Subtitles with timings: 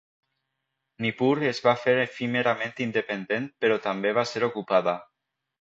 [1.05, 4.99] Nippur es va fer efímerament independent però també va ser ocupada.